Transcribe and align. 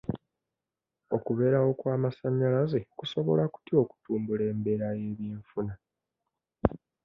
Okubeerawo 1.15 1.69
kw'amasanyalaze 1.79 2.79
kusobola 2.97 3.43
kutya 3.53 3.75
okutumbula 3.83 4.43
embeera 4.51 4.87
y'eby'enfuna? 4.99 5.73